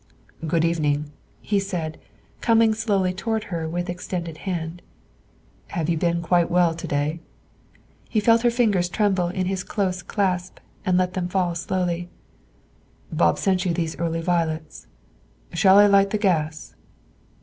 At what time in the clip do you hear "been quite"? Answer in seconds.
5.99-6.49